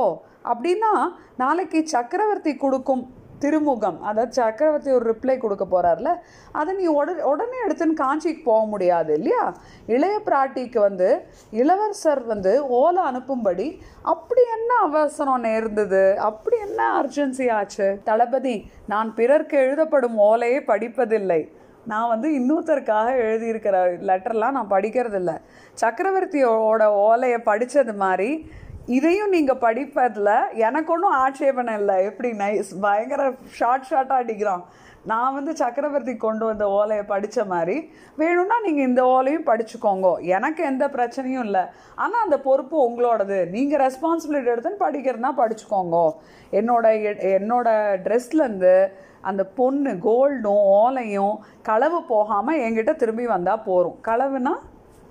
அப்படின்னா 0.43 0.91
நாளைக்கு 1.37 1.87
சக்கரவர்த்தி 1.87 2.55
கொடுக்கும் 2.55 3.25
திருமுகம் 3.39 4.01
அதாவது 4.01 4.33
சக்கரவர்த்தி 4.33 4.91
ஒரு 4.91 5.13
ரிப்ளை 5.13 5.37
கொடுக்க 5.37 5.65
போகிறார்ல 5.65 6.15
அதை 6.51 6.75
நீ 6.75 6.85
உட 6.87 7.21
உடனே 7.21 7.57
எடுத்துன்னு 7.67 8.01
காஞ்சிக்கு 8.03 8.43
போக 8.43 8.65
முடியாது 8.65 9.13
இல்லையா? 9.13 9.57
இளைய 9.87 10.19
பிராட்டிக்கு 10.25 10.79
வந்து 10.79 11.27
இளவரசர் 11.51 12.25
வந்து 12.25 12.67
ஓலை 12.67 13.03
அனுப்பும்படி 13.03 13.79
அப்படி 14.01 14.41
என்ன 14.57 14.75
அவசரம் 14.75 15.39
நேர்ந்தது? 15.39 16.17
அப்படி 16.17 16.57
என்ன 16.59 17.01
அர்ஜென்சி 17.01 17.51
ஆச்சு? 17.51 17.99
தளபதி 18.03 18.71
நான் 18.87 19.13
பிறர்க்கு 19.13 19.57
எழுதப்படும் 19.57 20.17
ஓலையை 20.17 20.63
படிப்பதில்லை. 20.67 21.49
நான் 21.87 22.07
வந்து 22.07 22.29
இன்னொருத்தருக்காக 22.29 23.09
எழுதியிருக்கிற 23.15 23.97
லெட்டர்லாம் 24.07 24.51
நான் 24.51 24.69
படிக்கிறதில்ல. 24.69 25.37
சக்கரவர்த்தியோட 25.81 26.85
ஓலையை 26.85 27.37
படித்தது 27.37 27.93
மாதிரி 27.93 28.51
இதையும் 28.85 29.29
நீங்கள் 29.29 29.57
படிப்பதில் 29.57 30.53
எனக்கு 30.53 30.93
ஒன்றும் 30.93 31.11
ஆட்சேபனை 31.11 31.73
இல்லை. 31.73 32.03
எப்படி 32.03 32.31
நைஸ் 32.31 32.63
பயங்கர 32.81 33.33
ஷார்ட் 33.45 33.85
ஷார்ட்டாக 33.89 34.13
அடிக்கிறான். 34.13 34.63
நான் 35.05 35.33
வந்து 35.33 35.55
சக்கரவர்த்தி 35.55 36.15
கொண்டு 36.15 36.45
வந்த 36.45 36.67
ஓலையை 36.67 37.05
படித்த 37.05 37.45
மாதிரி 37.45 37.91
வேணும்னா 38.15 38.61
நீங்கள் 38.61 38.85
இந்த 38.85 39.03
ஓலையும் 39.03 39.49
படிச்சுக்கோங்க. 39.49 40.21
எனக்கு 40.21 40.63
எந்த 40.63 40.87
பிரச்சனையும் 40.87 41.43
இல்லை. 41.43 41.61
ஆனால் 41.95 42.23
அந்த 42.23 42.39
பொறுப்பு 42.39 42.89
உங்களோடது. 42.89 43.49
நீங்கள் 43.49 43.79
ரெஸ்பான்சிபிலிட்டி 43.79 44.29
எடுத்துன்னு 44.29 44.75
படிக்கிறதுனா 44.79 45.27
படிச்சுக்கோங்க. 45.37 46.11
என்னோட 46.51 46.83
எ- 46.83 47.39
என்னோட 47.39 47.97
ட்ரெஸ்லேருந்து 48.03 48.87
அந்த 49.29 49.43
பொண்ணு 49.59 49.91
கோல்டும் 50.07 50.63
ஓலையும் 50.79 51.35
களவு 51.69 51.99
போகாமல் 52.11 52.61
என்கிட்ட 52.65 52.93
திரும்பி 53.01 53.25
வந்தால் 53.35 53.63
போகும் 53.69 53.99
களவுனா 54.07 54.53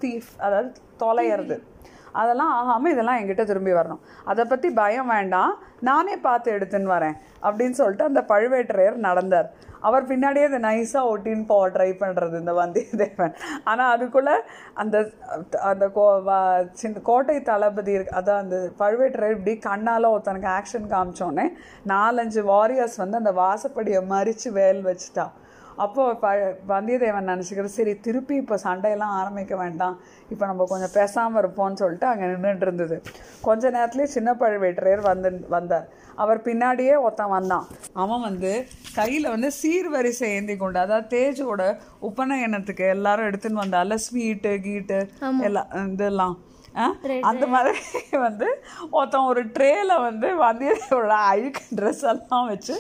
தீஃப் 0.03 0.31
அதாவது 0.39 0.71
தொலையிறது. 1.03 1.57
அதெல்லாம் 2.21 2.53
ஆகாமல் 2.59 2.93
இதெல்லாம் 2.93 3.19
என்கிட்ட 3.21 3.45
திரும்பி 3.45 3.73
வரணும். 3.79 4.03
அதை 4.31 4.43
பற்றி 4.45 4.69
பயம் 4.81 5.11
வேண்டாம். 5.15 5.53
நானே 5.89 6.15
பார்த்து 6.27 6.55
எடுத்துன்னு 6.57 6.93
வரேன். 6.93 7.17
அப்படின்னு 7.47 7.79
சொல்லிட்டு 7.81 8.09
அந்த 8.11 8.21
பழுவேட்டரையர் 8.29 9.05
நடந்தார். 9.09 9.49
அவர் 9.89 10.09
பின்னாடியே 10.11 10.47
அதை 10.51 10.61
நைஸாக 10.67 11.11
ஒட்டின்னு 11.13 11.47
போக 11.53 11.65
ட்ரை 11.77 11.89
பண்ணுறது 12.03 12.37
இந்த 12.43 12.55
வந்தியத்தேவன். 12.61 13.35
ஆனால் 13.71 13.93
அதுக்குள்ளே 13.95 14.37
அந்த 14.83 14.97
அந்த 15.71 15.87
கோ 15.97 16.05
சின்ன 16.83 17.03
கோட்டை 17.11 17.39
தளபதி 17.51 17.93
இருக்கு 17.97 18.17
அதான் 18.21 18.43
அந்த 18.45 18.59
பழுவேட்டரை 18.83 19.31
இப்படி 19.37 19.55
கண்ணால் 19.69 20.13
ஒருத்தனுக்கு 20.13 20.51
ஆக்ஷன் 20.59 20.89
காமிச்சோன்னே 20.95 21.47
நாலஞ்சு 21.95 22.43
வாரியர்ஸ் 22.53 23.01
வந்து 23.05 23.21
அந்த 23.23 23.35
வாசப்படியை 23.43 24.03
மறித்து 24.15 24.51
வேல் 24.61 24.83
வச்சுட்டா. 24.89 25.27
அப்போ 25.85 26.03
ப 26.23 26.29
வந்தியத்தேவன் 26.73 27.31
நினச்சிக்கிற 27.31 27.71
சரி 27.77 27.93
திருப்பி 28.07 28.35
இப்போ 28.43 28.57
சண்டையெல்லாம் 28.65 29.15
ஆரம்பிக்க 29.21 29.55
வேண்டாம். 29.63 29.97
இப்போ 30.33 30.45
நம்ம 30.51 30.67
கொஞ்சம் 30.73 30.95
பேசாமல் 30.99 31.41
இருப்போம்னு 31.43 31.81
சொல்லிட்டு 31.83 32.07
அங்கே 32.11 32.29
நின்றுட்டு 32.33 32.67
இருந்தது. 32.69 32.97
கொஞ்ச 33.47 33.71
நேரத்துலேயே 33.77 34.09
சின்ன 34.17 34.33
பழுவேட்டரையர் 34.43 35.03
வந்து 35.11 35.31
வந்தார். 35.57 35.87
அவர் 36.25 36.41
பின்னாடியே 36.49 36.95
ஒருத்தன் 37.05 37.35
வந்தான். 37.37 37.67
அவன் 38.03 38.25
வந்து 38.29 38.53
கையில் 38.99 39.33
வந்து 39.35 39.51
சீர்வரிசை 39.61 40.29
ஏந்தி 40.37 40.57
கொண்டு 40.57 40.79
அதாவது 40.85 41.11
தேஜோட 41.17 41.63
உபநயனத்துக்கு 42.11 42.85
எல்லாரும் 42.97 43.29
எடுத்துன்னு 43.31 43.65
வந்தால 43.65 43.99
ஸ்வீட்டு 44.07 44.53
கீட்டு 44.67 45.01
எல்லாம் 45.49 45.71
இதெல்லாம்? 45.95 46.37
அந்த 47.23 47.45
மாதிரி 47.47 47.81
வந்து 48.19 48.49
ஒருத்தன் 48.91 49.29
ஒரு 49.31 49.43
ட்ரேல 49.57 49.93
வந்து 50.01 50.29
வந்தியத்தேவோட 50.43 51.15
அழுக்கு 51.31 51.63
ட்ரெஸ் 51.79 52.05
எல்லாம் 52.13 52.47
வச்சு 52.47 52.75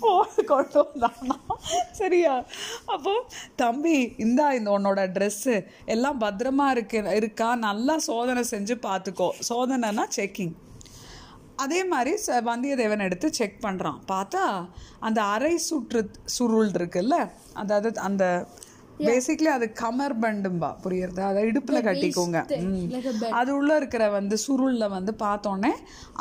போட்டு 0.00 0.44
கொண்டு 0.44 0.78
வந்தானா. 0.82 1.36
சரியா? 1.92 2.34
அப்போ 2.86 3.12
தம்பி 3.56 3.96
இந்தா 4.16 4.46
இந்த 4.52 4.70
உன்னோட 4.70 5.00
ட்ரெஸ்ஸு 5.16 5.54
எல்லாம் 5.86 6.20
பத்திரமா 6.20 6.70
இருக்கு 6.70 6.98
இருக்கா? 7.20 7.54
நல்லா 7.68 7.96
சோதனை 8.08 8.44
செஞ்சு 8.54 8.76
பார்த்துக்கோ 8.88 9.30
சோதனைனா 9.50 10.06
செக்கிங் 10.18 10.54
அதே 11.56 11.80
மாதிரி 11.84 12.12
ச 12.26 12.36
வந்தியத்தேவன் 12.44 13.04
எடுத்து 13.06 13.28
செக் 13.32 13.58
பண்ணுறான் 13.64 13.98
பார்த்தா 14.12 14.44
அந்த 15.00 15.20
அரை 15.34 15.54
சுற்று 15.58 16.00
சுருள் 16.36 16.70
இருக்குல்ல? 16.70 17.16
அதாவது 17.54 18.00
அந்த 18.00 18.24
பேசிக்லி 19.08 19.50
அது 19.56 19.66
கமர் 19.82 20.14
பண்டும்பா 20.24 20.70
புரியுறதா? 20.84 21.24
அதை 21.30 21.42
இடுப்பில் 21.50 21.86
கட்டிக்கோங்க. 21.88 22.38
அது 23.40 23.50
உள்ள 23.58 23.70
இருக்கிற 23.80 24.04
வந்து 24.18 24.38
சுருள்ல 24.46 24.88
வந்து 24.96 25.14
பார்த்தோன்னே 25.24 25.72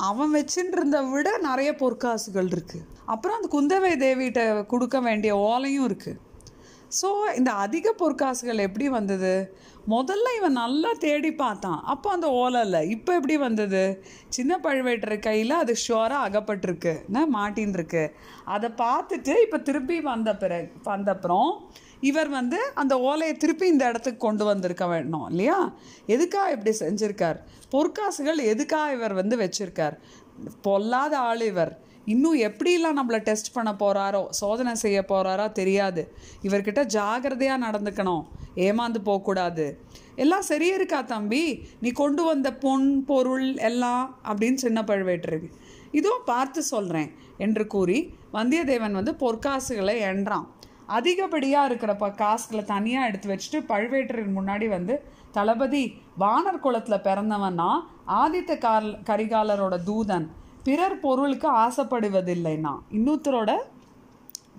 அவன் 0.10 0.34
வச்சுட்டு 0.38 0.78
இருந்த 0.80 1.02
விட 1.14 1.38
நிறைய 1.50 1.72
பொற்காசுகள் 1.84 2.52
இருக்கு. 2.56 2.82
அப்புறம் 3.14 3.38
அந்த 3.40 3.50
குந்தவை 3.58 3.94
தேவிகிட்ட 4.06 4.42
கொடுக்க 4.74 5.00
வேண்டிய 5.10 5.34
ஓலையும் 5.50 5.88
இருக்கு. 5.90 6.14
ஸோ 7.00 7.10
இந்த 7.40 7.52
அதிக 7.64 7.88
பொற்காசுகள் 7.98 8.66
எப்படி 8.68 8.86
வந்தது? 9.00 9.34
முதல்ல 9.94 10.28
இவன் 10.38 10.58
நல்லா 10.62 10.92
தேடி 11.04 11.32
பார்த்தான். 11.42 11.78
அப்போ 11.94 12.08
அந்த 12.16 12.28
ஓலை 12.40 12.62
இல்லை. 12.66 12.82
இப்போ 12.96 13.12
எப்படி 13.18 13.36
வந்தது? 13.44 13.84
சின்ன 14.36 14.60
பழுவேட்டர் 14.66 15.16
கையில் 15.28 15.54
அது 15.60 15.74
ஷுவராக 15.84 16.26
அகப்பட்டிருக்கு. 16.28 16.94
மாட்டின்னு 17.38 17.78
இருக்கு. 17.80 18.04
அதை 18.56 18.70
பார்த்துட்டு 18.84 19.36
இப்போ 19.46 19.60
திருப்பி 19.68 19.98
வந்த 20.12 20.34
பிறகு 20.44 20.68
வந்தப்புறம் 20.92 21.52
இவர் 22.02 22.30
வந்து 22.30 22.60
அந்த 22.74 23.00
ஓலையை 23.00 23.38
திருப்பி 23.38 23.68
இந்த 23.68 23.88
இடத்துக்கு 23.88 24.28
கொண்டு 24.28 24.46
வந்திருக்க 24.46 24.88
வேணும் 24.88 25.30
இல்லையா? 25.30 25.74
எதுக்காக 26.06 26.52
இப்படி 26.52 26.74
செஞ்சுருக்கார்? 26.80 27.38
பொற்காசுகள் 27.72 28.40
எதுக்காக 28.44 28.94
இவர் 28.94 29.14
வந்து 29.14 29.38
வச்சுருக்கார்? 29.38 29.98
பொல்லாத 30.62 31.20
ஆள் 31.20 31.42
இவர். 31.42 31.88
இன்னும் 32.06 32.38
எப்படிலாம் 32.40 32.98
நம்மளை 33.00 33.18
டெஸ்ட் 33.20 33.54
பண்ண 33.54 33.76
போகிறாரோ 33.80 34.30
சோதனை 34.30 34.76
செய்ய 34.76 35.06
போகிறாரோ 35.08 35.52
தெரியாது. 35.52 36.14
இவர்கிட்ட 36.44 36.84
ஜாகிரதையாக 36.96 37.64
நடந்துக்கணும். 37.66 38.24
ஏமாந்து 38.56 39.00
போகக்கூடாது. 39.04 39.80
எல்லாம் 40.16 40.46
சரியே 40.50 40.74
இருக்கா 40.74 41.02
தம்பி? 41.02 41.68
நீ 41.80 41.92
கொண்டு 41.92 42.24
வந்த 42.24 42.54
பொன் 42.54 43.06
பொருள் 43.06 43.58
எல்லாம் 43.58 44.20
அப்படின்னு 44.24 44.54
சின்ன 44.54 44.82
பழுவேட்டருக்கு 44.82 45.50
இதுவும் 45.92 46.26
பார்த்து 46.26 46.64
சொல்கிறேன் 46.64 47.12
என்று 47.38 47.68
கூறி 47.68 48.14
வந்தியத்தேவன் 48.34 48.98
வந்து 49.00 49.12
பொற்காசுகளை 49.12 49.96
எண்றான் 50.12 50.48
அதிகப்படியாக 50.98 51.70
இருக்கிற 51.70 51.92
ப 52.04 52.08
காசுகளை 52.22 52.64
தனியாக 52.74 53.08
எடுத்து 53.10 53.28
வச்சுட்டு 53.32 53.60
பழுவேட்டரின் 53.72 54.38
முன்னாடி 54.38 54.68
வந்து 54.76 54.96
தளபதி 55.38 55.84
வானர் 56.24 56.64
குளத்தில் 56.66 57.04
பிறந்தவன்னா 57.08 57.72
ஆதித்த 58.22 58.52
கால் 58.68 58.88
கரிகாலரோட 59.10 59.76
தூதன். 59.90 60.28
பிறர் 60.68 60.96
பொருளுக்கு 61.04 61.50
ஆசைப்படுவதில்லைன்னா 61.66 62.74
இன்னொருத்தரோட 62.98 63.52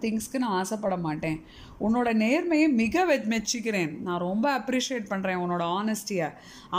திங்ஸ்க்கு 0.03 0.41
நான் 0.43 0.57
ஆசைப்பட 0.59 0.97
மாட்டேன். 1.07 1.39
உன்னோட 1.87 2.09
நேர்மையை 2.23 2.69
மிக 2.83 3.05
மெச்சிக்கிறேன். 3.33 3.93
நான் 4.07 4.25
ரொம்ப 4.29 4.47
அப்ரிஷியேட் 4.59 5.11
பண்ணுறேன் 5.13 5.41
உன்னோட 5.45 5.65
ஆனஸ்டியை 5.79 6.29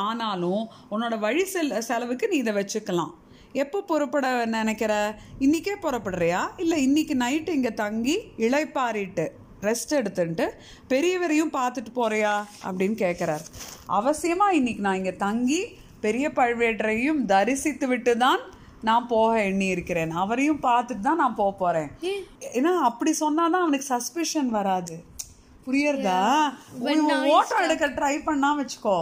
ஆனாலும் 0.06 0.64
உன்னோட 0.94 1.18
வழி 1.26 1.44
செல் 1.54 1.76
செலவுக்கு 1.90 2.32
நீ 2.32 2.38
இதை 2.44 2.54
வச்சுக்கலாம். 2.60 3.14
எப்போ 3.64 3.78
புறப்பட 3.92 4.28
நினைக்கிற? 4.56 4.94
இன்றைக்கே 5.46 5.76
புறப்படுறியா? 5.86 6.42
இல்லை 6.64 6.78
இன்னைக்கு 6.88 7.16
நைட்டு 7.24 7.54
இங்கே 7.60 7.74
தங்கி 7.84 8.18
இழைப்பாரிட்டு 8.48 9.28
ரெஸ்ட் 9.68 9.94
எடுத்துன்ட்டு 10.00 10.46
பெரியவரையும் 10.92 11.54
பார்த்துட்டு 11.60 11.92
போறியா? 12.00 12.34
அப்படின்னு 12.68 12.96
கேட்குறாரு 13.04 13.46
அவசியமாக 14.00 14.58
இன்னைக்கு 14.60 14.82
நான் 14.82 15.00
இங்கே 15.02 15.16
தங்கி 15.26 15.62
பெரிய 16.06 16.28
பழுவேட்டரையும் 16.40 17.22
தரிசித்து 17.32 17.88
விட்டு 17.88 18.14
தான் 18.18 18.42
நான் 18.90 19.08
போக 19.08 19.32
எண்ணி 19.40 19.68
இருக்கிறேன் 19.68 20.12
அவரையும் 20.22 20.62
பார்த்துட்டு 20.68 21.04
தான் 21.08 21.22
நான் 21.24 21.40
போக 21.42 21.52
போகிறேன் 21.64 21.90
ஏன்னா 22.60 22.72
அப்படி 22.90 23.12
சொன்னாதான் 23.20 23.66
அவனுக்கு 23.66 23.88
சஸ்பிஷன் 23.96 24.50
வராது. 24.58 24.96
புரியுறதா? 25.68 26.20
ஓட்டம் 27.36 27.64
எடுக்க 27.66 27.88
ட்ரை 27.98 28.16
பண்ணா 28.28 28.50
வச்சுக்கோ. 28.60 28.98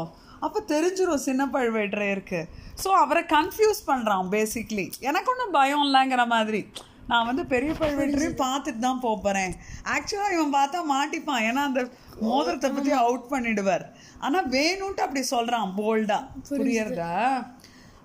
அப்போ 0.46 0.60
தெரிஞ்சிரும் 0.74 1.26
சின்ன 1.28 1.46
பழுவேட்டரையருக்கு. 1.54 2.42
ஸோ 2.84 2.90
அவரை 3.04 3.24
கன்ஃபியூஸ் 3.36 3.82
பண்ணுறான் 3.88 4.28
பேசிக்லி 4.36 4.86
எனக்கு 5.10 5.32
ஒன்றும் 5.34 5.56
பயம் 5.58 5.84
இல்லைங்கிற 5.88 6.24
மாதிரி. 6.36 6.62
நான் 7.10 7.28
வந்து 7.30 7.44
பெரிய 7.54 7.72
பழுவேட்டரையும் 7.80 8.42
பார்த்துட்டு 8.46 8.82
தான் 8.88 9.02
போக 9.06 9.16
போகிறேன் 9.26 9.54
ஆக்சுவலாக 9.96 10.36
இவன் 10.36 10.56
பார்த்தா 10.58 10.80
மாட்டிப்பான். 10.96 11.46
ஏன்னா 11.50 11.64
அந்த 11.70 11.82
மோதிரத்தை 12.28 12.70
பற்றி 12.70 12.92
அவுட் 13.04 13.28
பண்ணிடுவார். 13.34 13.86
ஆனால் 14.26 14.50
வேணும்ட்டு 14.56 15.06
அப்படி 15.06 15.24
சொல்கிறான் 15.34 15.74
போல்டாக 15.80 16.44
புரியுறதா? 16.52 17.14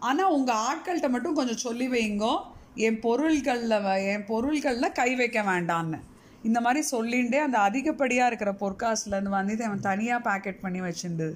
ஆனால் 0.08 0.32
உங்கள் 0.38 0.62
ஆட்கள்கிட்ட 0.68 1.10
மட்டும் 1.14 1.38
கொஞ்சம் 1.38 1.62
சொல்லி 1.66 1.88
வைங்கோ. 1.94 2.34
என் 2.86 2.98
பொருள்களில் 3.06 3.78
என் 4.12 4.26
பொருள்களில் 4.32 4.96
கை 5.00 5.10
வைக்க 5.20 5.40
வேண்டான்னு. 5.52 5.98
இந்த 6.48 6.58
மாதிரி 6.64 6.80
சொல்லிண்டே 6.94 7.38
அந்த 7.44 7.58
அதிகப்படியாக 7.68 8.30
இருக்கிற 8.30 8.50
பொற்காசுலேருந்து 8.62 9.32
வந்து 9.36 9.64
அவன் 9.68 9.86
தனியாக 9.90 10.24
பேக்கெட் 10.28 10.64
பண்ணி 10.64 10.80
வச்சிருந்து 10.86 11.28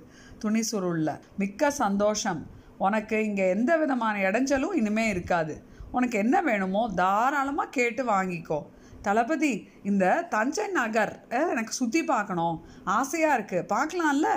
துணி 0.42 0.62
சுருளில். 0.70 1.14
மிக்க 1.42 1.70
சந்தோஷம். 1.82 2.40
உனக்கு 2.86 3.16
இங்கே 3.28 3.46
எந்த 3.54 3.70
விதமான 3.82 4.14
இடைஞ்சலும் 4.28 4.76
இனிமே 4.80 5.04
இருக்காது. 5.14 5.54
உனக்கு 5.96 6.16
என்ன 6.24 6.36
வேணுமோ 6.48 6.82
தாராளமாக 7.02 7.74
கேட்டு 7.78 8.02
வாங்கிக்கோ. 8.14 8.60
தளபதி 9.06 9.52
இந்த 9.90 10.04
தஞ்சை 10.34 10.66
நகர் 10.78 11.12
எனக்கு 11.52 11.72
சுற்றி 11.80 12.00
பார்க்கணும். 12.12 12.56
ஆசையாக 12.98 13.36
இருக்குது 13.38 13.68
பார்க்கலாம்ல? 13.74 14.30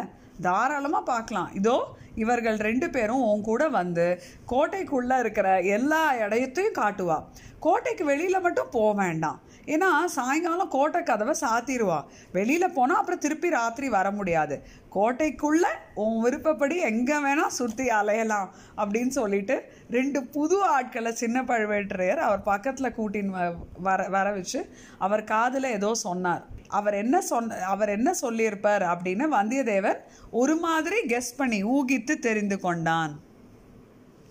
தாராளமாக 0.47 1.09
பார்க்கலாம். 1.09 1.49
இதோ 1.59 1.77
இவர்கள் 2.23 2.57
ரெண்டு 2.67 2.87
பேரும் 2.95 3.25
உன் 3.29 3.47
கூட 3.49 3.63
வந்து 3.79 4.05
கோட்டைக்குள்ளே 4.51 5.17
இருக்கிற 5.23 5.47
எல்லா 5.77 6.03
இடத்தையும் 6.23 6.77
காட்டுவா. 6.81 7.17
கோட்டைக்கு 7.65 8.03
வெளியில் 8.11 8.45
மட்டும் 8.45 8.73
போக 8.77 8.91
வேண்டாம். 9.03 9.39
ஏன்னா 9.65 10.05
சாயங்காலம் 10.05 10.67
கோட்டை 10.67 11.03
கதவை 11.03 11.35
சாத்திடுவா. 11.41 12.03
வெளியில் 12.31 12.71
போனால் 12.71 12.97
அப்புறம் 12.97 13.19
திருப்பி 13.19 13.49
ராத்திரி 13.49 13.89
வர 13.89 14.11
முடியாது. 14.11 14.63
கோட்டைக்குள்ளே 14.95 15.71
உன் 15.95 16.21
விருப்பப்படி 16.21 16.77
எங்கே 16.77 17.15
வேணால் 17.15 17.47
சுற்றி 17.47 17.87
அலையலாம் 17.87 18.49
அப்படின்னு 18.77 19.07
சொல்லிட்டு 19.07 19.63
ரெண்டு 19.89 20.23
புது 20.23 20.63
ஆட்களை 20.63 21.13
சின்ன 21.13 21.43
பழுவேட்டரையர் 21.43 22.15
அவர் 22.15 22.41
பக்கத்தில் 22.41 22.93
கூட்டின்னு 22.97 23.33
வ- 23.33 23.55
வர 23.77 24.07
வர 24.07 24.31
வச்சு 24.31 24.69
அவர் 24.97 25.23
காதில் 25.23 25.63
ஏதோ 25.63 25.93
சொன்னார். 25.93 26.45
அவர் 26.67 26.93
என்ன 26.93 27.21
சொன்ன 27.21 27.55
அவர் 27.55 27.89
என்ன 27.89 28.13
சொல்லியிருப்பார் 28.13 28.81
அப்படின்னு 28.81 29.25
வந்தியத்தேவன் 29.31 29.97
ஒரு 30.31 30.55
மாதிரி 30.55 31.07
கெஸ் 31.07 31.35
பண்ணி 31.37 31.63
ஊகித்து 31.63 32.19
தெரிந்து 32.19 32.59
கொண்டான். 32.59 33.19